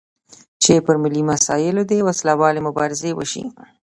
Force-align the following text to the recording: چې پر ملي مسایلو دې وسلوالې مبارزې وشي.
چې 0.63 0.73
پر 0.85 0.95
ملي 1.03 1.21
مسایلو 1.31 1.83
دې 1.91 1.99
وسلوالې 2.07 2.61
مبارزې 2.67 3.11
وشي. 3.15 3.43